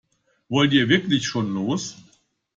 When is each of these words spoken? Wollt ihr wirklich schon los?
Wollt 0.49 0.73
ihr 0.73 0.89
wirklich 0.89 1.27
schon 1.27 1.53
los? 1.53 1.95